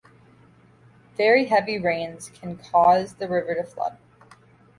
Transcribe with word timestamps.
Very 1.15 1.45
heavy 1.45 1.77
rains 1.77 2.29
can 2.31 2.57
cause 2.57 3.13
the 3.13 3.27
river 3.29 3.53
to 3.53 3.63
flood. 3.63 3.99